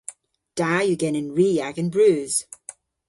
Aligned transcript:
Da 0.57 0.71
yw 0.85 0.97
genen 1.01 1.29
ri 1.37 1.49
agan 1.67 1.89
breus. 1.93 2.35